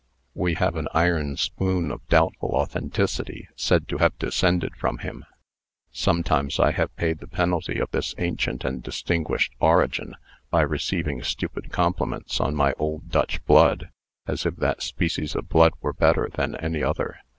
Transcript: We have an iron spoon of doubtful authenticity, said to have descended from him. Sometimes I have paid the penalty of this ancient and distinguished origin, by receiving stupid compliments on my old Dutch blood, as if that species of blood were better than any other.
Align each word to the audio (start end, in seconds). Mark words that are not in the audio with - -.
We 0.33 0.55
have 0.55 0.77
an 0.77 0.87
iron 0.95 1.37
spoon 1.37 1.91
of 1.91 2.07
doubtful 2.07 2.53
authenticity, 2.55 3.47
said 3.55 3.87
to 3.89 3.99
have 3.99 4.17
descended 4.17 4.75
from 4.75 4.97
him. 4.97 5.25
Sometimes 5.91 6.59
I 6.59 6.71
have 6.71 6.95
paid 6.95 7.19
the 7.19 7.27
penalty 7.27 7.77
of 7.77 7.91
this 7.91 8.15
ancient 8.17 8.63
and 8.65 8.81
distinguished 8.81 9.53
origin, 9.59 10.15
by 10.49 10.61
receiving 10.63 11.21
stupid 11.21 11.71
compliments 11.71 12.39
on 12.39 12.55
my 12.55 12.73
old 12.79 13.11
Dutch 13.11 13.45
blood, 13.45 13.89
as 14.25 14.43
if 14.43 14.55
that 14.55 14.81
species 14.81 15.35
of 15.35 15.49
blood 15.49 15.73
were 15.81 15.93
better 15.93 16.27
than 16.33 16.55
any 16.55 16.81
other. 16.81 17.19